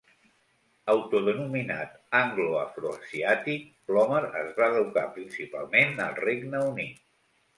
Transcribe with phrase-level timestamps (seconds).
[0.93, 7.07] Autodenominat "anglo-afroasiàtic", Plomer es va educar principalment al Regne Unit.